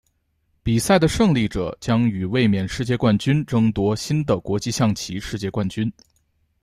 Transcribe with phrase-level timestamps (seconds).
[0.63, 5.93] 比赛的胜利者将与卫冕世界冠军争夺新的国际象棋世界冠军。